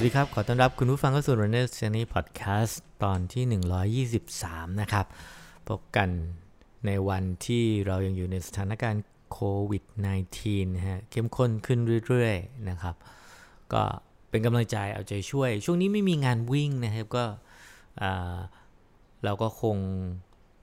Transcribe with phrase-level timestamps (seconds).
[0.00, 2.74] วัสดีครับ ขอต้อนรับคุณผู้ฟังเข้าสู่ Runner Journey Podcast
[3.04, 5.06] ตอนที่ 123 นะครับ
[5.68, 6.08] พบกัน
[6.86, 9.02] ในวันที่เรายังอยู่ในสถานการณ์
[9.32, 9.40] โค
[9.70, 9.84] วิด
[10.26, 12.94] -19 นะฮะ เข้มข้นขึ้นเรื่อยๆ นะครับ
[13.72, 13.82] ก็
[14.30, 17.24] เป็นกำลังใจเอาใจช่วย ช่วงนี้ไม่มีงานวิ่งนะครับ ก็
[19.24, 19.76] เราก็คง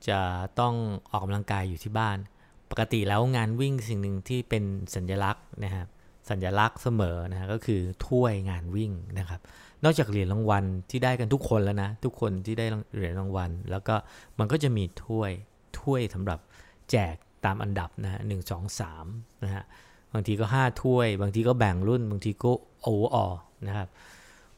[0.10, 0.20] จะ
[0.60, 0.75] ต้อง
[1.10, 2.18] ออกกำลังกายอยู่ที่บ้าน
[2.71, 4.64] ปกติแล้วงานวิ่งสิ่งหนึ่งที่เป็น
[4.96, 5.88] สัญลักษณ์นะครับ
[6.29, 9.42] สัญลักษณ์เสมอนะก็คือถ้วยงานวิ่งนะครับ
[9.84, 12.65] นอกจากเหรียญรางวัลที่ได้กันทุกคนแล้วนะ ทุกคนที่ได้
[12.96, 13.96] เหรียญรางวัล แล้วก็
[14.39, 15.32] มันก็จะมีถ้วย
[15.79, 16.39] ถ้วยสำหรับ
[16.92, 17.15] แจก
[17.46, 19.06] ตามอันดับนะฮะหนึ่งสองสาม
[19.43, 19.64] นะฮะ
[20.14, 22.51] บางทีก็ 5 ถ้วย บางทีก็แบ่งรุ่น บางทีก็
[22.82, 23.28] โอเวอร์ออ
[23.68, 23.87] นะครับ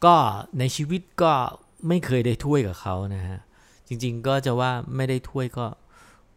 [0.06, 0.16] ก็
[0.60, 1.32] ในชีวิตก็
[1.88, 3.38] ไม่เคยได้ถ้วยกับเขานะฮะ
[3.88, 5.66] จริง ๆ ก็จะว่าไม่ได้ถ้วยก็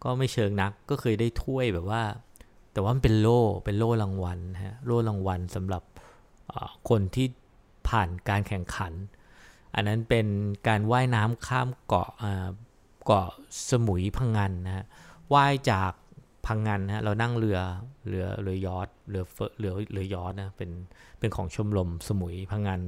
[0.05, 2.03] ก็ไม่เชิงนัก ก็เคยได้ถ้วยแบบว่า
[2.81, 5.83] แต่ว่ามันเป็นโล่เป็นโล่รางวัลฮะโล่รางวัลสำหรับ
[6.89, 7.27] คนที่
[7.89, 8.93] ผ่านการแข่งขัน
[9.75, 10.27] อันนั้นเป็น
[10.69, 12.09] การว่ายน้ำข้ามเกาะ
[13.05, 13.29] เกาะ
[13.71, 14.85] สมุยพังงานนะฮะ
[15.35, 15.93] ว่ายจาก
[16.47, 17.59] พังงานนะฮะเรานั่งเรือ
[18.09, 19.25] เรือเรือยอทเรือ
[19.59, 20.71] เรือเรือยอทนะเป็น
[21.19, 22.81] เป็นของชมรมสมุยพังงาน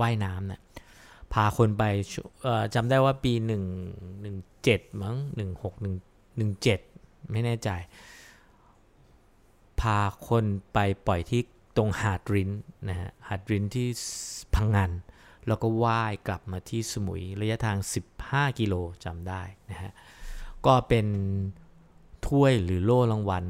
[0.00, 0.60] ว่ายน้ำเนะ
[1.32, 1.82] พาคนไป
[2.74, 3.64] จำได้ว่าปีหนึ่ง
[4.22, 5.94] หนึ่งเจ็ดมั้งหนึ่งหกหนึ่ง
[6.36, 6.80] หนึ่งเจ็ด
[7.32, 7.70] ไม่แน่ใจ
[9.80, 11.42] พาคนไปปล่อยที่
[11.76, 12.50] ตรงหาดริน
[12.88, 13.88] นะฮะหาดรินที่
[14.54, 14.90] พังงาน
[15.46, 17.78] แล้วก็ว่ายกลับมาที่สมุยระยะทาง
[18.18, 19.92] 15 กิโลจำได้นะฮะ
[20.66, 21.06] ก็เป็น
[22.26, 23.44] ถ้วยหรือโล่รางวัล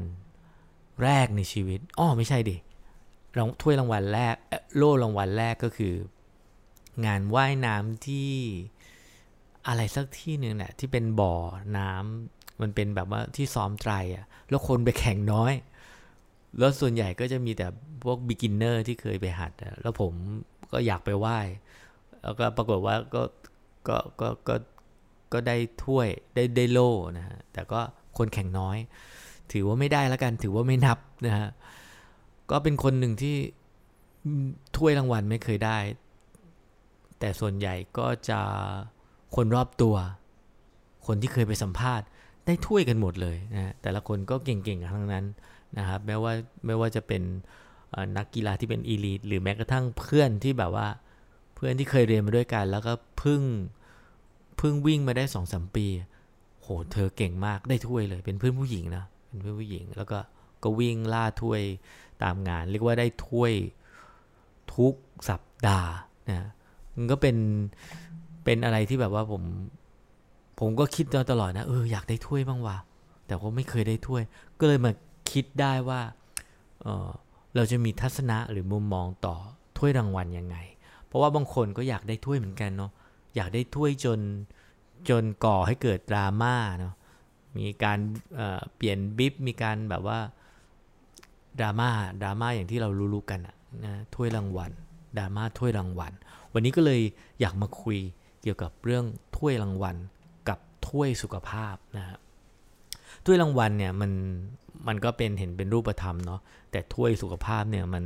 [1.03, 2.57] แรกในชีวิตอ้อไม่ใช่ดิ
[3.37, 4.35] รางถ้วยรางวัลแรก
[4.77, 5.93] โล่รางวัลแรกก็คือ
[7.05, 8.31] งานว่ายน้ำที่
[9.67, 11.35] อะไรสักที่หนึ่งแหละที่เป็นบ่อ
[11.77, 15.53] น้ำมันเป็นแบบว่าที่ซ้อมไตรอะแล้วคนไปแข่งน้อย
[16.57, 17.67] แล้วส่วนใหญ่ก็จะมีแต่
[18.03, 20.13] พวก beginner ที่เคยไปหัด แล้วผม
[20.71, 21.39] ก็อยากไปว่าย
[22.23, 23.23] แล้วก็ปรากฏว่าก็
[23.87, 24.55] ก็ก็ก็
[25.33, 27.79] ก็ได้ถ้วยได้ได้โล่นะฮะ แต่ก็
[28.17, 28.77] คนแข่งน้อย
[29.51, 31.47] ถือว่าไม่ได้แล้วกัน ถือว่าไม่นับนะฮะ
[32.51, 33.35] ก็เป็นคนหนึ่งที่
[34.77, 35.77] ถ้วยรางวัลไม่เคยได้
[37.19, 38.39] แต่ส่วนใหญ่ก็จะ
[39.35, 39.95] คนรอบตัว
[41.07, 42.05] คนที่เคยไปสัมภาษณ์
[42.45, 45.25] ได้ถ้วยกันหมดเลยนะแต่ละคนก็เก่งๆทั้งนั้น
[45.77, 46.33] นะครับแม้ว่า
[46.65, 47.21] ไม่ว่าจะเป็น
[48.17, 50.87] นักกีฬาที่เป็นอีลีทหรือแม้กระทั่งเพื่อนที่แบบว่า
[51.55, 53.41] เพื่อนที่เคยเรียนมาด้วยกัน แล้วก็พึ่ง
[54.59, 55.85] พึ่งวิ่งมาได้สองสมปี
[56.61, 60.17] โหเธอเก่งมากได้ถ้วยเลย เป็นเพื่อนผู้หญิงนะเป็นเพื่อนผู้หญิง แล้วก็
[60.63, 61.61] ก็วิ่งล่าถ้วย
[62.23, 63.53] ตามงาน เรียกว่าได้ถ้วย
[64.75, 64.93] ทุก
[65.29, 65.91] สัปดาห์
[66.29, 66.49] นะ
[66.95, 67.37] มันก็เป็น
[68.45, 69.43] เป็นอะไรที่แบบว่าผม
[70.59, 72.77] ผมก็คิดตลอดนะเอออยากได้ถ้วยบ้างวะ
[73.25, 74.21] แต่ก็ไม่เคยได้ถ้วย
[74.59, 74.91] ก็เลยมา
[75.31, 76.01] คิดได้ว่า
[76.81, 77.09] เออ
[77.55, 79.35] เราจะมีทัศนะหรือมุมมองต่อ
[79.77, 80.57] ถ้วยรางวัลยังไง
[81.05, 82.91] เพราะว่าบางคนก็อยากได้ถ้วยเหมือนกันเนาะ
[83.35, 84.19] อยากได้ถ้วยจน
[85.09, 86.93] จนก่อให้เกิดดราม่าเนาะ
[87.57, 87.99] มีการ
[88.35, 90.19] เเปลี่ยนบิฟมีการแบบว่า
[91.59, 91.89] ดราม่า
[92.21, 93.55] ดราม่าอย่างที่เรารู้ๆกันอะ
[93.85, 94.71] นะถ้วยรางวัล
[95.17, 96.11] ดราม่าถ้วยรางวัล
[96.53, 97.01] วันนี้ก็เลย
[97.41, 97.97] อยากมาคุย
[98.41, 99.05] เกี่ยวกับเรื่อง
[99.37, 99.95] ถ้วยรางวัล
[100.49, 102.17] กับถ้วยสุขภาพนะฮะ
[103.25, 104.11] ถ้วยรางวัลเนี่ยมัน
[104.87, 106.39] มันก็เป็นเห็นเป็นรูปธรรมเนาะ
[106.71, 108.05] แต่ถ้วยสุขภาพเนี่ยมัน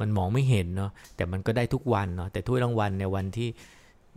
[0.00, 3.48] มันมองไม่เห็นเนาะแต่มันก็ได้ทุกวันเนาะแต่ถ้วยรางวัลในวันที่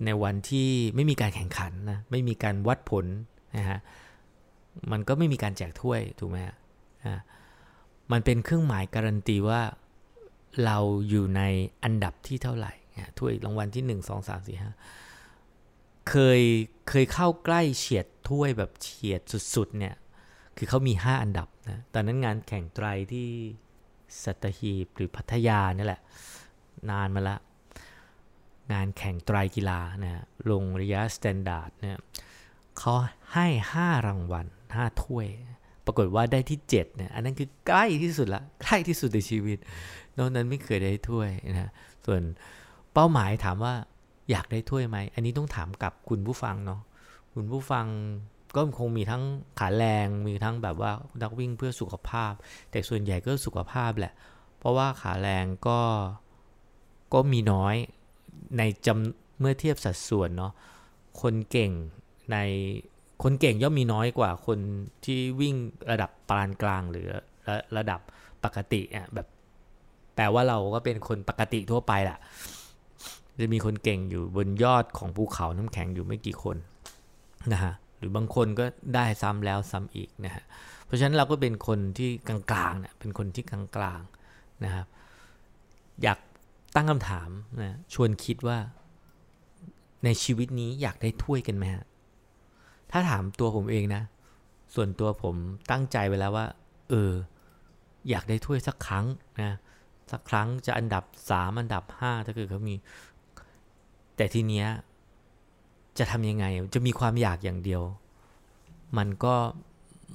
[0.06, 3.06] ในวันที่ไม่มีการแข่งขันนะไม่มีการวัดผล
[3.58, 3.80] นะฮะ
[4.92, 6.56] มันก็ไม่มีการแจกถ้วยถูกไหมฮะ
[8.12, 9.62] มันเป็นเครื่องหมายการันตีว่า
[10.66, 10.78] เรา
[11.10, 11.42] อยู่ใน
[11.84, 12.74] อันดับที่เท่าไหร่
[13.20, 16.42] ถ้วยรางวัลที่ 1 2 3 4 5 เคย
[16.90, 19.22] เคยเข้าใกล้เฉียดถ้วยแบบเฉียด
[19.56, 19.96] สุดๆเนี่ย
[20.58, 23.28] คือเขามี 5 อันดับนะตอนนั้นงานแข่งไตรที่
[24.24, 26.02] สัตหีบหรือพัทยานี่แหละ
[26.92, 27.38] นานมาละ
[28.74, 31.98] งานแข่งไตรกีฬานะลงระยะ standard เนี่ย
[32.78, 32.94] เขา
[33.34, 34.46] ให้ 5 รางวัล
[34.76, 35.28] 5 ถ้วย
[35.86, 39.58] ปรากฏว่าได้ที่ 7เนี่ยอันนั้นคือใกล้ที่สุดละ ใกล้ที่สุดในชีวิต
[40.18, 41.72] นอกนั้นไม่เคยได้ถ้วยนะ
[42.06, 42.22] ส่วน
[42.94, 43.74] เป้าหมายถามว่า
[44.32, 46.82] อยากได้ถ้วยไหม อันนี้ต้องถามกับคุณผู้ฟังเนาะ
[47.34, 47.86] คุณผู้ฟัง
[48.56, 49.24] ก็คงมีทั้ง
[49.60, 50.92] ขาแรง มีทั้งแบบว่า
[51.22, 52.34] นักวิ่งเพื่อสุขภาพ
[52.72, 54.14] แต่ส่วนใหญ่ก็สุขภาพแหละ
[54.60, 55.80] เพราะว่าขาแรงก็
[57.14, 57.76] ก็มีน้อย
[58.58, 60.54] ในจำเมื่อเทียบสัดส่วนเนาะ
[61.22, 61.72] คนเก่ง
[62.32, 62.38] ใน
[63.24, 64.60] คนเก่งย่อมมีน้อยกว่าคน
[65.06, 65.56] ที่วิ่ง
[65.92, 67.08] ระดับปานกลางหรือ
[67.48, 68.02] ระระดับ
[68.44, 69.28] ปกติอะแบบ
[70.16, 72.18] แปลว่าเราก็เป็นคนปกติทั่วไปแหละ
[73.40, 76.58] จะมีคนเก่งอยู่บนยอดของภูเขาน้ำแข็งอยู่ไม่กี่คน
[77.54, 77.74] นะฮะ
[78.06, 78.66] รือบางคนก็
[78.96, 80.44] ได้ซ้ำแล้วซ้ำอีกนะฮะ
[80.86, 84.86] เพราะฉะนั้นเราก็เป็นคนที่กลางๆเนี่ยเป็นคนที่กลางๆนะครับ
[86.04, 86.20] อยาก
[86.76, 87.30] ตั้งคำถาม
[87.62, 88.58] นะชวนคิดว่า
[90.06, 91.84] ในชีวิตนี้อยากได้ถ้วยกันไหมฮะ
[92.92, 94.04] ถ้าถามตัวผมเองนะ
[94.76, 95.36] ส่วนตัวผม
[95.72, 96.48] ตั้งใจไว้แล้วว่า
[96.90, 97.12] เออ
[98.10, 99.06] อยากได้ถ้วยสักครั้ง
[99.42, 99.58] นะ
[100.12, 102.76] สักครั้งจะอันดับสามอันดับห้าถ้าเกิดเขามี
[104.16, 104.68] แต่ทีเนี้ย
[105.98, 107.84] จะทำยังไง จะมีความอยากอย่างเดียว
[108.98, 109.36] มันก็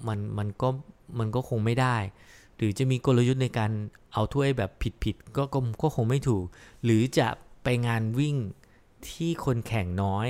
[0.08, 0.68] มันมันก็
[1.18, 1.96] มันก็คงไม่ได้
[2.56, 3.70] หรือจะมีกลยุทธ์ในการ
[4.12, 4.70] เอาถ้วยแบบ
[5.04, 5.42] ผิดๆก็
[5.82, 6.44] ก็คงไม่ถูก
[6.84, 7.28] หรือจะ
[7.64, 8.36] ไปงานวิ่ง
[9.08, 10.28] ที่คนแข่งน้อย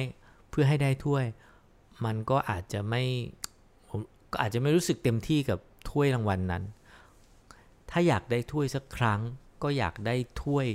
[0.51, 1.25] เพื่อให้ได้ถ้วย
[2.05, 3.03] มันก็อาจจะไม่
[3.89, 4.01] ผม
[4.33, 5.59] ก็อาจจะไม่รู้สึกเต็มที่กับ
[5.91, 6.65] ถ้วยรางวัลนนั้น
[7.91, 9.21] ถ้าอยากได้ถ้วยสักครั้ง
[9.63, 10.67] ก็อยากได้ถ้วย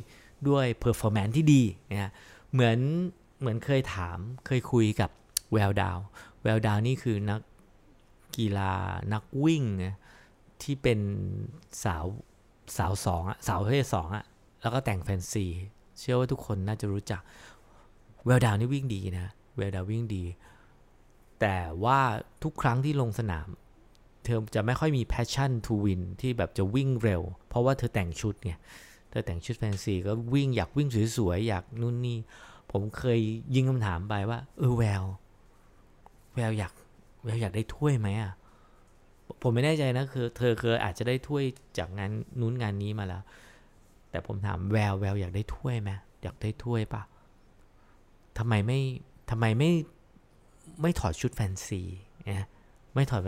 [0.48, 2.12] ด้วย performance ที่ดีนะ
[2.52, 2.78] เหมือน
[3.40, 5.10] เหมือนเคยถามเคยคุยกับ
[5.54, 5.98] แววดาว
[6.44, 7.42] แววดาวนี่คือนัก
[8.38, 8.74] กีฬา
[9.14, 9.64] นักวิ่ง
[10.64, 11.00] ที่เป็น
[11.84, 12.06] สาว
[12.78, 14.24] สาวสองอะสาวประเภทสองอะ
[14.62, 15.46] แล้วก็แต่งแฟนซี
[16.00, 17.22] เชื่อว่าทุกคนน่าจะรู้จัก
[18.26, 20.24] แววดาวนี่วิ่งดีนะแววดาววิ่งดี
[21.42, 22.00] แต่ว่า
[22.44, 23.48] ทุกครั้งที่ลงสนาม
[24.24, 28.54] เธอจะไม่ค่อยมี passion to win ที่แบบจะวิ่งเร็ว เพราะว่าเธอแต่งชุดไง
[29.10, 32.18] เธอแต่งชุดแฟนซีก็วิ่งอยากวิ่งสวยๆอยากนู่นนี่
[32.78, 33.20] ผมเคย
[33.56, 35.04] ยิงคำถามไปว่า เออแวว
[36.36, 36.74] แววอยาก
[37.24, 38.34] แววอยากได้ถ้วยไหมอะ
[39.42, 41.44] ผมไม่แน่ใจนะคือเธอเคยอาจจะได้ถ้วย
[41.78, 43.24] จากงานนู้นงานนี้มาแล้ว
[44.10, 45.92] แต่ผมถามแววแววอยากได้ถ้วยไหม
[46.24, 47.02] อยากได้ถ้วยปะ
[48.38, 48.80] ทำไมไม่
[49.30, 49.72] ทำไมไม่
[50.82, 51.82] ไม่ถอดชุดแฟนซี
[52.30, 52.48] นะ
[52.94, 53.22] ไม่ถอด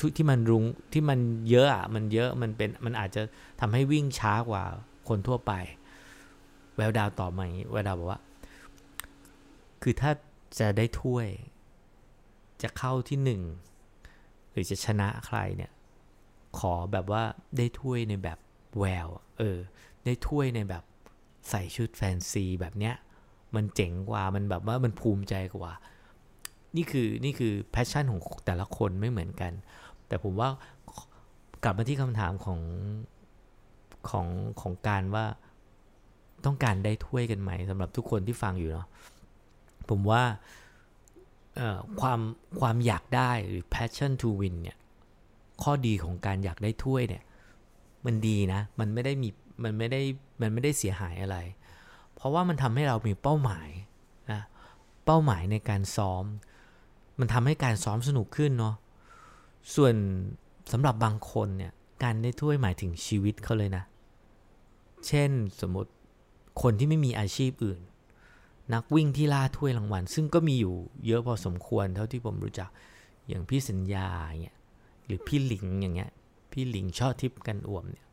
[0.00, 1.18] ชุดที่มันรุงที่มัน
[1.50, 3.22] เยอะอะมันเยอะมันเป็นมันอาจจะ
[3.60, 4.64] ทำให้วิ่งช้ากว่า
[5.08, 5.52] คนทั่วไป
[6.76, 8.20] แววดาวตอบมาอย่างนี้แววดาวบอกว่า
[9.84, 10.12] คือถ้า
[10.60, 11.26] จะได้ถ้วย
[12.62, 13.42] จะเข้าที่หนึ่ง
[14.50, 15.72] หรือจะชนะใครเนี่ย
[16.58, 17.22] ขอแบบว่า
[17.56, 18.38] ได้ถ้วยในแบบ
[18.78, 19.08] แวว
[19.38, 19.58] เออ
[20.04, 20.84] ได้ถ้วยในแบบ
[21.50, 22.94] ใส่ชุดแฟนซีแบบเนี้ย
[23.54, 25.72] มันเจ๋งกว่ามันแบบว่ามันภูมิใจกว่า
[26.76, 29.52] นี่คือนี่คือแพชชั่นของแต่ละคนไม่เหมือนกัน
[30.08, 30.48] แต่ผมว่า
[31.64, 32.60] กลับมาที่คำถามของ
[34.10, 34.26] ของ
[34.60, 35.24] ของการว่า
[36.44, 38.86] ต้องการได้ถ้วยกันไหมสำหรับทุกคนที่ฟังอยู่เนาะ
[39.90, 40.22] ผมว่า
[42.00, 42.20] ความ
[42.60, 44.78] ความอยากได้หรือ passion to win เนี่ย
[45.62, 47.22] ข้อดีของการอยากได้ถ้วยเนี่ย
[48.06, 49.28] มันดีนะ มันไม่ได้มี
[49.62, 50.00] มันไม่ได้
[50.40, 51.36] มันไม่ได้เสียหายอะไร
[52.14, 53.68] เพราะว่ามันทำให้เรามีเป้าหมาย
[54.32, 54.40] นะ
[55.04, 56.24] เป้าหมายในการซ้อม
[57.18, 58.74] มันทำให้การซ้อมสนุกขึ้นเนาะ
[59.74, 59.94] ส่วน
[60.72, 61.72] สำหรับบางคนเนี่ย
[62.02, 63.84] การได้ถ้วยหมายถึงชีวิตเขาเลยนะ
[65.06, 65.30] เช่น
[65.60, 65.90] สมมติ
[66.62, 67.80] คนที่ไม่มีอาชีพอื่น
[68.72, 70.74] นักวิ่งที่ล่าถ้วยรางวัล ซึ่งก็มีอยู่
[71.06, 72.70] เยอะพอสมควรเท่าที่ผมรู้จัก
[73.28, 74.08] อย่างพี่สัญญา
[74.42, 74.56] เนี่ย
[75.06, 76.10] หรือพี่หลิงอย่างเงี้ย
[76.52, 78.06] พี่หลิงชอบทิพย์กันอ่วมเนี่ย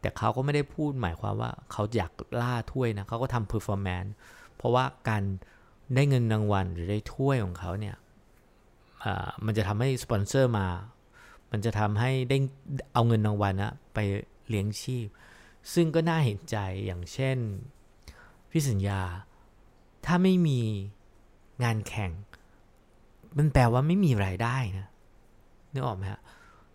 [0.00, 2.12] แต่เขาก็ไม่ได้พูดหมายความว่าเขาอยาก
[2.42, 4.14] ล่าถ้วยนะเขาก็ทำ performance
[4.56, 5.22] เพราะว่าการ
[5.94, 7.96] ได้เงินรางวัลหรือได้ถ้วยของเขาเนี่ย
[9.44, 10.66] มันจะทำให้สปอนเซอร์มา
[11.50, 12.36] มันจะทำให้ได้
[12.92, 13.98] เอาเงินรางวัลนะไป
[14.48, 15.06] เลี้ยงชีพ
[15.74, 16.56] ซึ่งก็น่าเห็นใจ
[16.86, 17.36] อย่างเช่น
[18.50, 19.00] พี่สัญญา
[20.06, 20.60] ถ้าไม่มี
[21.64, 22.10] งานแข่ง
[23.38, 24.88] มันแปลว่าไม่มีรายได้นะ
[25.72, 26.20] นึกออกไหมฮะ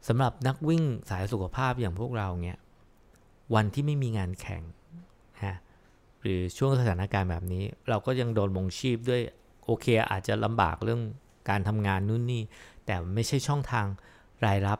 [0.08, 2.60] สำหรับนักวิ่งสายสุขภาพอย่างพวกเราเนี่ย
[3.56, 4.62] วันที่ไม่มีงานแข่ง
[5.44, 5.56] ฮะ
[6.21, 9.21] หรือช่วงสถานการณ์แบบนี้ เราก็ยังโดนมงชีพด้วย
[9.66, 11.02] โอเค อาจจะลำบากเรื่อง
[11.50, 12.42] การทำงานนู่นนี่
[12.86, 13.86] แต่ไม่ใช่ช่องทาง
[14.45, 14.80] รายรับ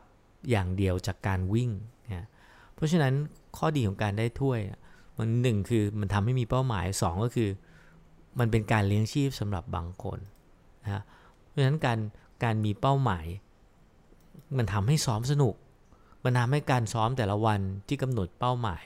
[0.50, 1.70] อย่างเดียวจากการวิ่ง
[2.14, 2.28] นะ
[2.76, 3.14] เพราะฉะนั้น
[3.58, 4.60] ข้อดีของการได้ถ้วย
[5.18, 7.50] มันหนึ่งคือมันทำให้มีเป้าหมายสองก็คือ
[8.40, 10.20] มันเป็นการเลี้ยงชีพสำหรับบางคน
[10.84, 11.04] นะ
[11.48, 12.00] เพราะฉะนั้นการ
[12.44, 13.26] การมีเป้าหมาย
[14.58, 15.56] มันทำให้ซ้อมสนุก
[16.24, 18.84] มันทำให้การซ้อมแต่ละวันที่กำหนดเป้าหมาย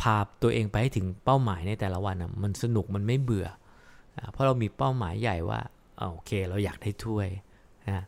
[0.00, 3.48] พาตัวเองไปให้ถึงเป้าหมายในแต่ละวันอะมันสนุกมันไม่เบื่อ
[4.32, 5.60] เพราะเรามีเป้าหมายใหญ่ว่า
[6.12, 7.28] โอเคเราอยากได้ถ้วย
[7.86, 8.04] นะ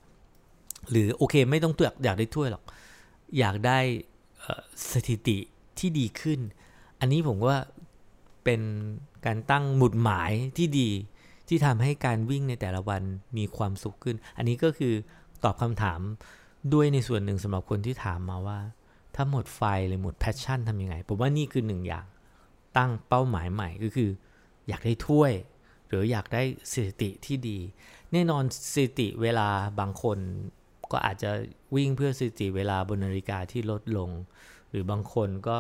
[0.90, 2.64] หรือโอเคไม่ต้องตัวอยากได้ถ้วยหรอก
[3.38, 3.79] อยากได้
[4.93, 5.38] สถิติ
[5.79, 6.40] ที่ดีขึ้น
[7.00, 7.59] อันนี้ผมว่า
[8.44, 8.61] เป็น
[9.26, 10.90] การตั้งหมุดหมายที่ดี
[11.49, 13.02] ที่ทำให้การวิ่งในแต่ละวัน
[13.37, 14.94] มีความสุขขึ้น อันนี้ก็คือ
[15.44, 16.00] ตอบคำถาม
[16.73, 18.59] ด้วยในส่วนหนึ่งสำหรับคนที่ถามมาว่า
[19.14, 22.06] ถ้าหมดไฟหรือหมดแพชชั่นทำยังไง ผมว่านี่คือหนึ่งอย่าง
[22.76, 24.11] ตั้งเป้าหมายใหม่ก็คือ
[24.68, 25.32] อยากได้ถ้วย
[25.88, 26.42] หรืออยากได้
[26.73, 27.59] สถิติที่ดี
[28.12, 28.44] แน่นอน
[28.75, 29.49] สถิติเวลา
[29.80, 30.18] บางคน
[30.92, 31.30] ก็อาจจะ
[31.75, 34.11] วิ่งเพื่อสถิติเวลาบนนาฬิกาที่ลดลง
[34.70, 35.59] หรือบางคนก็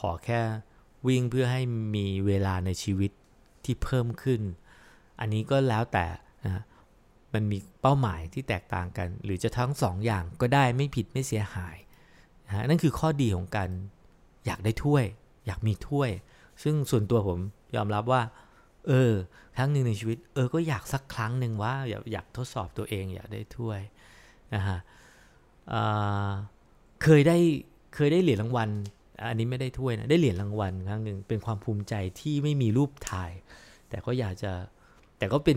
[0.00, 0.40] ขอแค่
[1.06, 1.62] วิ่งเพื่อให้
[1.96, 3.10] มีเวลาในชีวิต
[3.64, 4.40] ที่เพิ่มขึ้น
[5.20, 6.06] อันนี้ก็แล้วแต่
[6.44, 6.62] นะ
[7.34, 11.76] มันมีเป้าหมายที่แตกต่างกัน หรือจะทั้งสองอย่างก็ได้ไม่ผิดไม่เสียหาย
[12.46, 13.70] นะนั่นคือข้อดีของการ
[14.46, 15.04] อยากได้ถ้วย
[15.46, 16.10] อยากมีถ้วย
[16.62, 17.38] ซึ่งส่วนตัวผม
[17.76, 18.22] ยอมรับว่า
[18.86, 19.12] เออ
[19.56, 23.80] ครั้งหนึ่งในชีวิต เออก็อยากสักครั้งหนึ่งว่าอยากอยากทดสอบตัวเองอยากได้ถ้วย
[24.54, 24.78] นะฮะ
[27.02, 27.38] เคยได้
[27.94, 28.70] เคยได้เหรียญรางวัล
[29.22, 33.32] อันนี้ไม่ได้ถ้วยนะได้เหรียญรางวัลครั้งหนึ่งเป็นความภูมิใจที่ไม่มีรูปถ่าย
[33.88, 34.52] แต่ก็อยากจะ
[35.18, 35.56] แต่ก็เป็น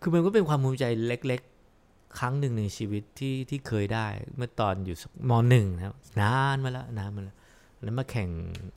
[0.00, 1.40] คือมันก็เป็นความภูมิใจเล็ก
[1.78, 4.06] ๆ ครั้งหนึ่งในชีวิตที่ที่เคยได้
[4.36, 4.96] เมื่อตอนอยู่
[5.30, 7.36] มหนึ่งนะครับนานมาแล้วนานมาแล้ว
[7.82, 8.28] แล้วมาแข่ง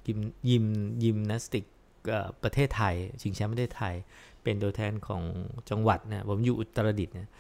[0.07, 0.19] ยิม
[0.49, 0.65] ยิม
[1.03, 1.65] ยิมนาสติก
[2.43, 3.95] ประเทศไทยชิงแชมป์ประเทศไทย
[4.43, 5.23] เป็นตัวแทนของ
[5.69, 7.31] จังหวัดนะผมอยู่อุตรดิตถ์นะ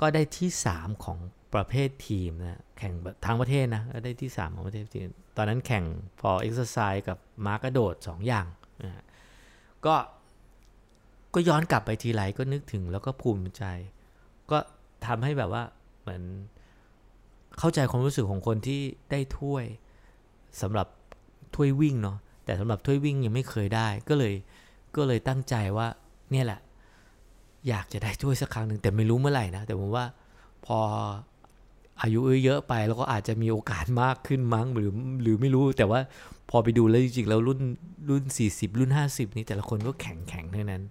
[0.00, 1.18] ก็ได้ที่สามของ
[1.54, 2.92] ประเภททีมนะแข่ง
[3.26, 5.84] ทั้งประเทศนะได้ที่สามของประเทศทีมตอนนั้นแข่ง
[6.20, 8.46] floor exercise กับม้ากระโดดสองอย่าง
[8.84, 9.04] นะ
[9.86, 9.94] ก็
[11.34, 13.64] ก็ย้อนกลับไปทีไรก็นึกถึงแล้วก็ภูมิใจ
[14.50, 14.58] ก็
[15.06, 15.62] ทำให้แบบว่า
[16.00, 16.22] เหมือน
[17.58, 19.64] เข้าใจความรู้สึกของคนที่ได้ถ้วย
[20.60, 20.86] สำหรับ
[21.54, 24.34] ถ้วยวิ่งเนาะแต่สำหรับถ้วยวิ่งยังไม่เคยได้ก็เลย
[24.96, 25.86] ก็เลยตั้งใจว่า
[26.30, 26.60] เนี่ยแหละ
[27.68, 30.04] อยากจะได้ถ้วยสักครั้งหนึ่งแต่ไม่รู้เมื่อไหร่นะแต่ผมว่า
[30.66, 30.78] พอ
[32.02, 34.90] อายุเยอะไปแล้วก็อาจจะมีโอกาสมากขึ้นมั้งหรือ
[35.22, 36.00] หรือไม่รู้แต่ว่า
[36.50, 37.60] พอไปดูแล้วจริงๆแล้วรุ่น
[38.10, 40.82] รุ่น 40 รุ่น 50 นี้แต่ละคนก็แข็งแข็งเท่านั้น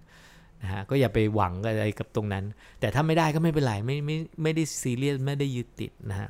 [0.62, 2.44] นะฮะก็อย่าไปหวังอะไรกับตรงนั้น
[2.80, 6.28] แต่ถ้าไม่ได้ก็ไม่เป็นไรไม่ไม่ไม่ได้ซีเรียสไม่ได้ยึดติดนะฮะ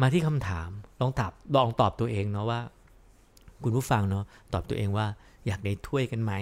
[0.00, 0.68] มาที่คำถาม
[1.00, 2.60] ลองตอบลองตอบตัวเองเนาะว่า
[3.62, 5.06] คุณผู้ฟังเนาะตอบตัวเองว่า
[5.46, 6.32] อยากได้ถ้วยกันไหม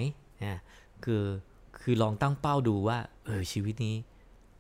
[0.42, 0.60] นะ
[1.04, 1.22] คือ
[1.80, 3.96] คือลองตั้งเป้าดูว่าเออชีวิตนี้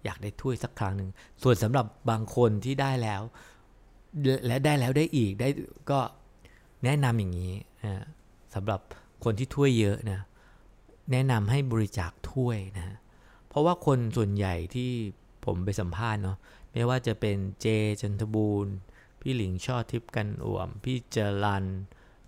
[0.04, 1.08] อยากได้ถ้วยสักครั้งหนึ่ง
[1.42, 3.22] ส่วนสำหรับบางคนที่ได้แล้ว
[4.46, 5.48] และได้แล้วได้อีกได้
[5.90, 6.00] ก็
[6.84, 7.54] แนะนำอย่างนี้
[7.84, 8.04] นะ
[8.54, 8.80] สำหรับ
[9.24, 10.20] คนที่ถ้วยเยอะนะ
[11.12, 12.96] แนะนำให้บริจาคถ้วยนะ
[13.48, 14.90] เพราะว่าคนส่วนใหญ่ที่
[15.44, 16.36] ผมไปสัมภาษณ์เนาะ
[16.72, 17.66] ไม่ว่าจะเป็นเจ
[18.00, 18.74] จันทบูรณ์
[19.20, 21.64] พี่หลิงช่อทิพย์กันอ่วม พี่เจรัน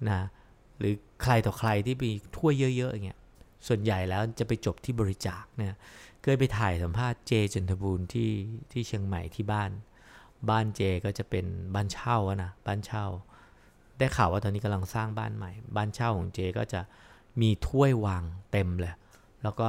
[0.08, 0.20] นะ
[0.78, 3.20] หรือใครต่อใครที่มีถ้วยเยอะๆอย่างเงี้ย
[3.68, 5.76] ส่วนใหญ่แล้วจะไปจบที่บริจาคเนี่ย
[6.26, 8.30] เคยไปถ่ายสัมภาษณ์เจจันทบูรณ์ที่
[8.72, 9.70] ที่เชียงใหม่ที่บ้าน
[10.50, 13.06] บ้านเจก็จะเป็นบ้านเช่านะบ้านเช่า
[13.98, 16.80] ได้ข่าวว่าตอนนี้กำลังสร้างบ้านใหม่ บ้านเช่าของเจก็จะ
[17.40, 18.94] มีถ้วยวางเต็มเลย
[19.42, 19.68] แล้วก็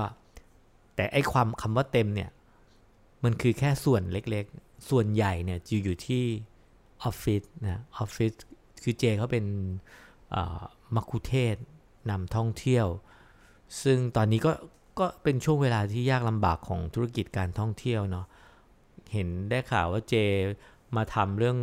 [0.95, 2.29] แต่ไอความคำว่าเต็มเนี่ย
[3.23, 6.23] มันคือแค่ส่วนเล็กๆ ส่วนใหญ่เนี่ยจะอยู่ที่
[7.03, 8.33] ออฟฟิศนะออฟฟิศ
[8.83, 9.45] คือเจเขาเป็น
[10.95, 11.55] มักคุเทศ
[12.09, 12.87] นำท่องเที่ยว
[13.83, 14.51] ซึ่งตอนนี้ก็
[14.99, 18.25] ก็เป็นช่วงเวลาที่ยากลำบากของธุรกิจการท่องเที่ยวเนาะ
[19.13, 20.13] เห็นได้ข่าวว่าเจ
[20.95, 21.57] มาทำเรื่อง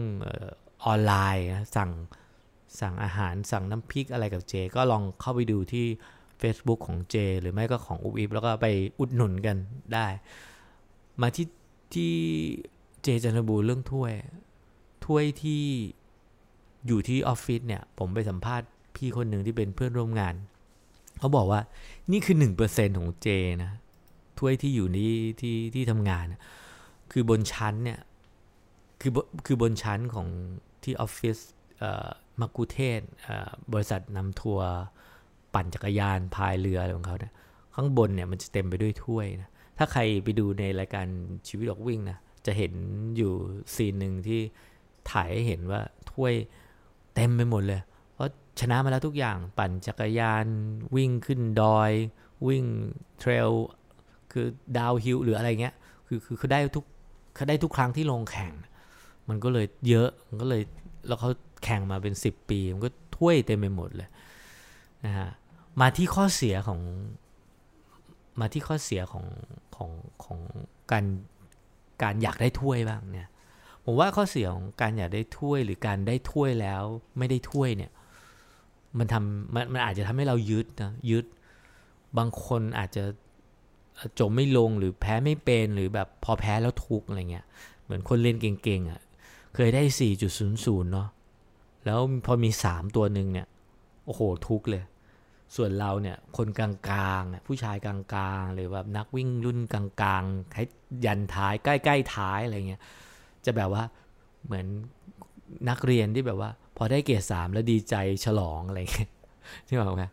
[0.84, 1.90] ออนไลน์นะสั่ง
[2.80, 5.86] สั่งอาหารสั่งน้ำพริกอะไรกับเจ ก็ลองเข้าไปดูที่
[6.42, 8.66] Facebook ของเจ หรือไม่ก็ของอุบอิบแล้วก็ไป
[8.98, 9.56] อุดหนุนกัน
[9.94, 10.06] ได้
[11.20, 11.48] มาที่
[11.94, 12.12] ที่
[13.02, 14.12] เจจันทบูรเรื่องถ้วย
[15.06, 15.62] ถ้วยที่
[16.86, 20.34] อยู่ที่ออฟฟิศเนี่ย ผมไปสัมภาษณ์พี่คนหนึ่งที่เป็นเพื่อนร่วมงาน
[21.22, 21.60] เขาบอกว่า
[22.12, 23.28] นี่คือหนึ่งเปอร์เซ็นของเจ
[23.62, 23.70] นะ
[24.38, 26.24] ถ้วยที่อยู่นี่ที่ที่ทำงาน
[27.12, 28.00] คือบนชั้นเนี่ย
[29.00, 29.12] คือ
[29.46, 30.28] คือบนชั้นของ
[30.82, 31.38] ที่ออฟฟิศ
[32.40, 33.00] มักกุเทศ
[33.72, 34.70] บริษัทนำทัวร์
[35.54, 37.32] ปั่นจักรยานพายเรืออะไรของเขาเนี่ย
[37.74, 41.06] ข้างบนเนี่ยมันจะเต็มไปด้วยถ้วยนะถ้าใครไปดูในรายการ
[41.48, 42.72] ชีวิตออกวิ่งนะจะเห็น
[43.16, 43.32] อยู่
[43.74, 44.40] ซีนหนึ่งที่
[45.10, 45.80] ถ่ายให้เห็นว่า
[46.12, 46.34] ถ้วย
[47.14, 47.80] เต็มไปหมดเลย
[48.60, 50.46] ชนะมาแล้วทุกอย่างปั่นจักรยาน
[50.96, 51.90] วิ่งขึ้นดอย
[52.46, 52.64] วิ่ง
[53.18, 53.50] เทรล
[54.32, 54.46] คือ
[54.78, 55.74] ดาวฮิลหรืออะไรเงี้ย
[56.06, 56.84] คือคือเขาได้ทุก
[57.34, 58.52] เขาได้ทุกครั้งที่ลงแข่ง
[59.28, 60.62] มันก็เลยเยอะมันก็เลย
[61.06, 61.30] แล้วเขา
[61.64, 64.08] แข่งมาเป็น 10 ปี มันก็ถ้วยเต็มไปหมดเลย
[65.04, 65.28] นะฮะ
[65.80, 66.80] มาที่ข้อเสียของ
[68.40, 69.26] มาที่ข้อเสียของ
[69.76, 69.90] ของ
[70.24, 70.38] ของ
[70.92, 71.04] การ
[72.02, 73.28] การอยากได้ถ้วยบ้างเนี่ย
[73.84, 76.82] ผมว่าข้อเสียของการอยากได้ถ้วยหรือการได้ถ้วยแล้ว
[77.18, 77.90] ไม่ได้ถ้วยเนี่ย
[78.98, 81.24] มันทำมันมันอาจจะทำให้เรายึดนะยึด
[82.18, 83.04] บางคนอาจจะ
[84.18, 87.46] จมไม่ลงหรือแพ้ไม่เป็นหรือแบบพอแพ้แล้วทุกอะไรเงี้ย
[87.84, 89.00] เหมือนคนเล่นเก่งๆอะ่ะ
[89.54, 89.82] เคยได้
[90.20, 91.08] 4.00 เนาะ
[91.84, 93.46] แล้วพอมี 3 ตัวหนึ่งเนี่ย
[94.04, 94.82] โอ้โห ทุกเลย
[95.56, 96.68] ส่วนเราเนี่ย คนกลา
[97.20, 97.96] งๆผู้ชายกลา
[98.40, 100.64] งๆหรือแบบนักวิ่งรุ่นกลางๆให้
[101.04, 102.82] ยันท้ายใกล้ๆท้ายอะไรเงี้ย
[103.44, 103.84] จะแบบว่า
[104.44, 104.66] เหมือน
[105.68, 107.94] นักเรียนที่แบบว่า พอได้เกรดสามแล้วดีใจ
[108.24, 109.10] ฉลองอะไรเงี้ย
[109.66, 110.04] ที่บอกไง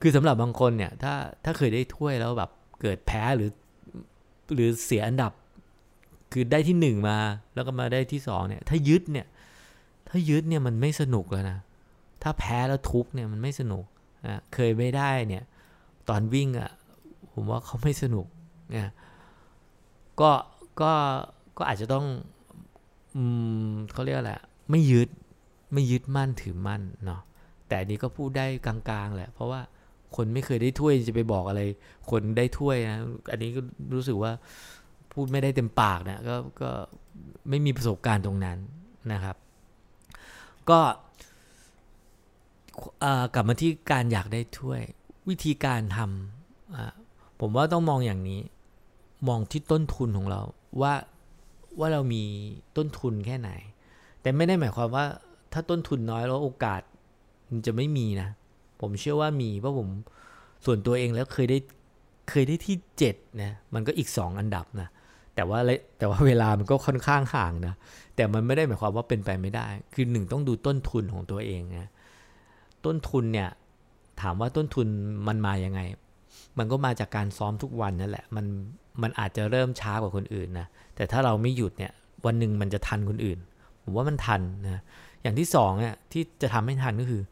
[0.00, 1.14] คือสำหรับบางคนเนี่ย ถ้า
[1.44, 2.50] ถ้าเคยได้ถ้วยแล้วแบบ
[2.80, 3.50] เกิดแพ้หรือ
[4.54, 5.32] หรือเสียอันดับ
[6.32, 7.18] คือได้ที่หนึ่งมา
[7.54, 9.26] แล้วก็มาได้ที่สองเนี่ย ถ้ายึดเนี่ย
[10.08, 11.58] ถ้ายึดเนี่ยมันไม่สนุกแล้วนะ
[12.22, 13.84] ถ้าแพ้แล้วทุกเนี่ยมันไม่สนุก
[14.28, 15.44] นะเคยไม่ได้เนี่ย
[16.08, 16.70] ตอนวิ่งอะ่ะ
[17.32, 18.26] ผมว่าเขาไม่สนุก
[18.74, 18.90] นี่ย
[20.20, 20.30] ก็
[20.80, 20.92] ก็
[21.58, 22.06] ก็อาจจะต้อง
[23.16, 23.22] อื
[23.68, 24.32] มเขาเรียกอะไร
[24.72, 25.08] ไม่ยึด
[25.72, 27.20] ไม่ยึดมั่นถือมั่นเนาะ
[27.66, 29.60] แต่อันนี้ก็พูดได้กลางๆแหละ เพราะว่า
[30.16, 31.62] คนไม่เคยได้ถ้วยจะไปบอกอะไร
[32.10, 32.98] คนได้ถ้วยนะ
[33.30, 33.60] อันนี้ก็
[33.94, 34.32] รู้สึกว่า
[35.12, 36.70] พูดไม่ได้เต็มปากนะก็ก็
[37.48, 38.58] ไม่มีประสบการณ์ตรงนั้น
[39.12, 39.36] นะครับ
[40.70, 40.80] ก็
[43.34, 44.80] กลับมาที่การอยากได้ถ้วย
[45.28, 48.40] วิธีการทำผมว่าต้องมองอย่างนี้
[49.28, 50.40] มองที่ต้นทุนของเรา
[50.82, 50.94] ว่า
[51.78, 52.22] ว่าเรามี
[52.76, 53.50] ต้นทุนแค่ไหน
[54.22, 55.04] แต่ไม่ได้หมายความว่า
[55.52, 56.82] ถ้าต้นทุนน้อยแล้วโอกาส
[57.50, 58.28] มันจะไม่มีนะ
[58.80, 59.88] ผมเชื่อว่ามีเพราะผม
[60.64, 61.58] ส่วนตัวเองแล้วเคยได้
[62.30, 64.88] เคยได้ที่เจ็ดนะมันก็อีกสองอันดับนะ
[65.34, 65.58] แต่ว่า
[65.98, 67.74] แต่ว่าเวลามันก็ค่อนข้างห่างนะ
[68.16, 71.90] แต่มันไม่ได้หมายความว่าเป็นไปไม่ได้ คือหนึ่งต้องดูต้นทุนของตัวเองนะ
[72.84, 73.48] ต้นทุนเนี่ย
[74.20, 74.86] ถามว่าต้นทุน
[75.28, 75.80] มันมาอย่างไง
[76.58, 78.46] มันก็มาจากการซ้อมทุกวันนั่นแหละมัน
[79.02, 81.92] มันอาจจะเริ่มช้ากว่าคนอื่นนะแต่ถ้าเราไม่หยุดเนี่ย
[82.26, 83.38] วันหนึ่งมันจะทันคนอื่น
[83.82, 84.82] ผมว่ามันทันนะ
[85.22, 87.22] อย่างที่สองเนี่ยที่จะทำให้ทันก็คือ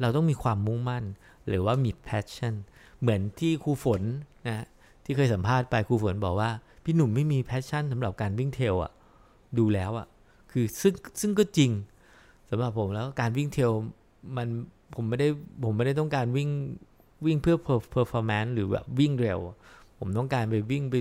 [0.00, 1.04] เราต้องมีความมุ่งมั่น
[1.48, 2.54] หรือว่ามี passion
[3.00, 4.02] เหมือนที่ครูฝน
[4.48, 4.66] นะ
[5.04, 6.50] ที่เคยสัมภาษณ์ไปครูฝนบอกว่า
[6.84, 8.92] พี่หนุ่มไม่มี passion สำหรับการวิ่งเทลอะ
[9.58, 10.06] ดูแล้วอะ
[10.50, 11.70] คือซึ่งซึ่งก็จริง
[12.50, 13.70] สำหรับผมแล้วการวิ่ง trail
[14.36, 14.48] มัน
[14.94, 15.28] ผมไม่ได้
[15.64, 16.48] ผมไม่ได้ต้องการวิ่ง
[17.26, 17.56] วิ่งเพื่อ
[17.94, 19.40] performance หรือแบบวิ่งเร็ว
[19.98, 20.94] ผมต้องการไปวิ่งไป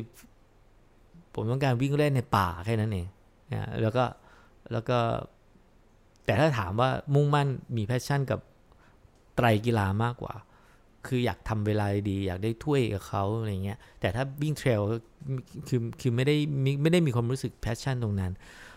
[1.36, 3.08] ผมต้องการวิ่งเล่นในป่าแค่นั้นเอง
[3.54, 4.04] นะแล้วก็
[4.72, 4.98] แล้วก็
[6.26, 7.48] แต่ถ้าถามว่ามุ่งมั่น
[7.78, 8.40] มี passion กับ
[9.36, 10.34] ไตรกีฬามากกว่า
[11.08, 14.82] คืออยากทำเวลาดี อยากได้ถ้วยกับเขาอะไรเงี้ย แต่ถ้าวิ่ง trail
[15.68, 16.36] คือคือไม่ได้
[16.82, 18.32] ไม่ได้มีความรู้สึกแพชชั่นตรงนั้น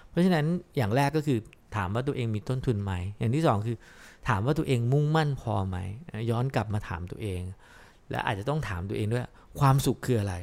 [0.09, 0.47] เพราะฉะนั้น
[0.77, 1.39] อย่างแรกก็คือ
[1.77, 3.77] ถามว่าตัวเองมีต้นทุนไหม อย่างที่สองคือ
[4.29, 5.79] ถามว่าตัวเองมุ่งมั่นพอไหม
[6.31, 7.43] ย้อนกลับมาถามตัวเอง
[8.11, 9.25] และอาจจะต้องถามตัวเองด้วย
[9.61, 10.35] ความสุขคืออะไร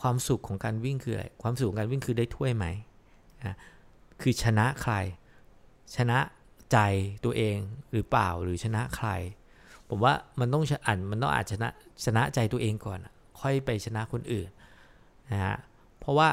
[0.00, 2.66] ความสุขของการวิ่งคืออะไร ความสุขของการวิ่งคือได้ถ้วยไหม
[3.46, 3.56] นะ
[4.20, 4.94] คือชนะใคร
[5.96, 6.18] ชนะ
[6.72, 6.78] ใจ
[7.24, 7.56] ตัวเอง
[7.92, 9.08] หรือเปล่าหรือชนะใคร
[9.88, 11.68] ผมว่ามันต้องอ่านมันต้องอาจชนะ
[12.04, 12.98] ชนะใจตัวเองก่อน
[13.40, 14.48] ค่อยไปชนะคนอื่น
[15.30, 15.56] นะฮะ
[15.98, 16.28] เพราะว่า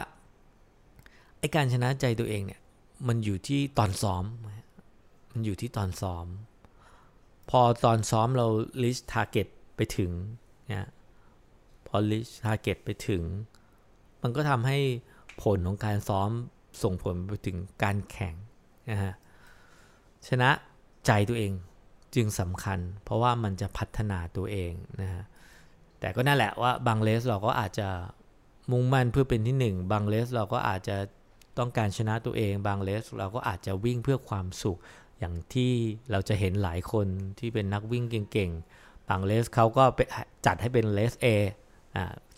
[1.40, 2.62] ไอการชนะใจตัวเองเนี่ย
[3.08, 4.24] มันอยู่ที่ตอนซ้อม
[5.32, 6.26] มันอยู่ที่ตอนซ้อม
[7.50, 8.48] พอตอนซ้อมเรา
[8.82, 10.12] list target ไปถึง
[10.72, 10.90] นะ
[11.88, 13.24] พอ list target ไปถึง
[14.22, 14.80] มันก็ทำให้
[15.42, 16.30] ผลของการซ้อม
[16.82, 18.36] ส่งผลไปถึงการแข่ง
[18.92, 19.14] นะฮะ
[20.28, 20.50] ชนะ
[21.06, 21.52] ใจตัวเอง
[22.16, 25.24] จึงสำคัญ เพราะว่ามันจะพัฒนาตัวเองนะฮะ
[26.00, 27.90] แต่ก็นั่นแหละว่าบางเลสเราก็อาจจะ
[28.72, 30.98] มุ่งมั่นเพื่อเป็นที่หนึ่งบางเลสเราก็อาจจะ
[31.58, 34.80] ต้องการชนะตัวเอง บางเลสเราก็อาจจะวิ่งเพื่อความสุข
[35.20, 35.74] อย่างที่
[36.12, 37.08] เราจะเห็นหลายคน
[37.40, 39.84] ที่เป็นนักวิ่งเก่งๆบางเลสเขาก็
[40.46, 41.28] จัดให้เป็นเลส A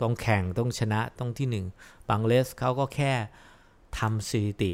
[0.02, 1.65] ต้องแข่งต้องชนะต้องที่หนึ่ง
[2.10, 3.13] บางเลสเขาก็แค่
[3.99, 4.71] ทำสถิติ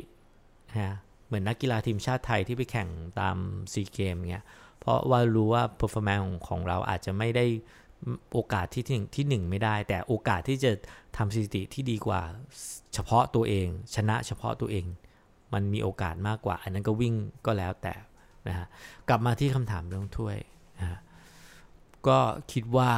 [0.80, 0.96] ฮะ
[1.28, 3.38] เหมือนนักกีฬาทีมชาติไทยที่ไปแข่งตาม
[3.74, 4.46] ซีเกมเงี้ย
[4.80, 7.46] เพราะว่ารู้ว่า performance ของของเราอาจจะไม่ได้
[8.34, 10.72] โอกาสที่ที่หนึ่งที่หนึ่งไม่ได้ แต่โอกาสที่จะ
[11.18, 12.22] ทำสถิติที่ดีกว่า
[12.94, 14.86] เฉพาะตัวเอง ชนะเฉพาะตัวเอง
[15.54, 17.94] มันมีโอกาสมากกว่า อันนั้นก็วิ่งก็แล้วแต่
[18.48, 18.68] นะฮะ
[19.10, 20.38] กลับมาที่คำถามเรื่องถ้วย
[20.80, 21.00] นะฮะ
[22.08, 22.20] ก็
[22.52, 22.92] คิดว่า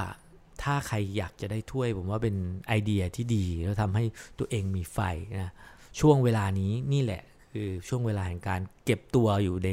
[0.63, 2.35] ถ้าใครอยากจะได้ถ้วย ผมว่าเป็น
[2.67, 4.03] ไอเดียที่ดี แล้วทำให้
[4.39, 4.99] ตัวเองมีไฟ
[5.43, 5.53] นะ
[5.99, 9.67] ช่วงเวลานี้นี่แหละ คือช่วงเวลาแห่งการเก็บตัวอยู่ใน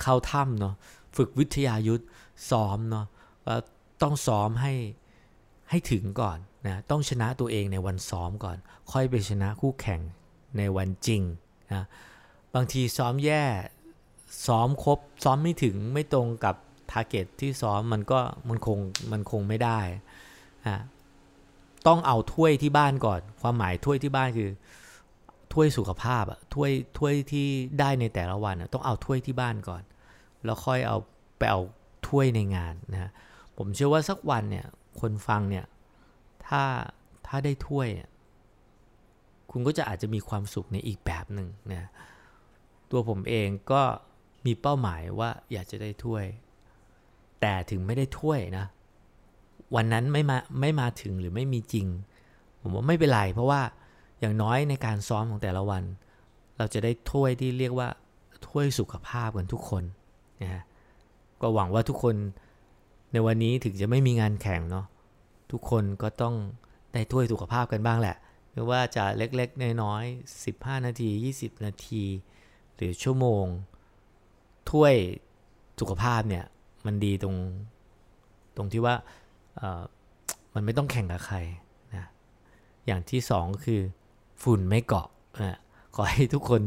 [0.00, 0.74] เข้าถ้ำเนาะ
[1.16, 2.04] ฝึกวิทยายุทธ
[2.50, 3.06] ซ้อมเนาะ
[4.02, 4.74] ต้องซ้อมให้
[5.70, 8.56] ให้ถึงก่อนนะต้องชนะตัวเองในวันซ้อมก่อน
[8.92, 10.00] ค่อยไปชนะคู่แข่ง
[10.58, 11.22] ในวันจริง
[11.72, 11.84] นะ
[12.54, 13.44] บางทีซ้อมแย่
[14.46, 16.54] ซ้อมครบซ้อมไม่ถึงไม่ตรงกับ
[16.90, 18.78] ทาร์เก็ตที่ซ้อมมันก็มันคง
[19.12, 19.80] มันคงไม่ได้
[20.66, 20.78] นะ
[21.86, 24.50] ต้องเอาถ้วยที่บ้านก่อน ความหมายถ้วยที่บ้านคือ
[25.58, 27.46] ถ้วยสุขภาพอะถ้วยถ้วยที่
[27.80, 29.82] ได้ในแต่ละวันต้องเอาถ้วยที่บ้านก่อน
[30.44, 30.98] แล้วค่อยเอา
[31.38, 31.60] ไปเอา
[32.08, 33.10] ถ้วยในงานนะ
[33.56, 34.66] ผมเชื่อว่าสักวันเนี่ย
[35.00, 35.66] คนฟังเนี่ย
[36.46, 36.62] ถ้า
[37.26, 37.88] ถ้าได้ถ้วย
[39.50, 41.88] คุณก็จะอาจจะมีความสุขในอีกแบบหนึ่งนะ
[42.90, 43.82] ตัวผมเองก็
[44.46, 46.24] มีเป้าหมายว่าอยากจะได้ถ้วย
[47.40, 48.64] แต่ถึงไม่ได้ถ้วยนะ
[49.74, 51.86] วันนั้นไม่มาไม่มาถึงหรือไม่มีจริง
[52.60, 53.60] ผมว่าไม่เป็นไรเพราะว่า
[54.20, 55.82] อย่างน้อยในการซ้อมของแต่ละวัน
[56.58, 57.88] เราจะได้ถ้วยที่เรียกว่า
[58.46, 59.84] ถ้วยสุขภาพกันทุกคน
[60.42, 60.62] นะฮะ
[61.40, 62.16] ก็หวังว่าทุกคน
[63.12, 64.86] ในวันนี้ถึงจะไม่มีงานแข่งเนาะ
[65.52, 66.34] ทุกคนก็ต้อง
[66.92, 68.16] ได้ถ้วยสุขภาพกันบ้างแหละ
[68.52, 72.04] ไม่ว่าจะเล็กๆ น้อยๆ15 นาที 20 นาที
[72.76, 73.44] หรือชั่วโมง
[74.70, 74.94] ถ้วย
[75.80, 76.44] สุขภาพเนี่ย
[76.86, 77.36] มันดีตรง
[78.56, 78.94] ตรงที่ว่า
[80.54, 81.36] มันไม่ต้องแข่งกับใคร
[81.94, 82.06] นะ
[82.86, 83.80] อย่างที่สองคือ
[84.42, 85.08] ฝุ่นไม่เกาะ
[85.42, 85.58] นะ
[85.94, 86.62] ขอให้ทุกคน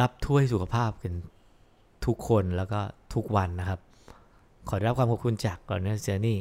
[0.00, 1.14] รับถ้วยสุขภาพกัน
[2.06, 2.80] ทุกคนแล้วก็
[3.14, 3.80] ทุกวันนะครับ
[4.68, 6.36] ขอรับความขอบคุณจาก Runner Journey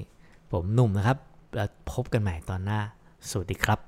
[0.52, 1.18] ผมหนุ่มนะครับ
[1.56, 2.80] แล้วพบกันใหม่ตอนหน้า
[3.30, 3.87] สวัสดีครับ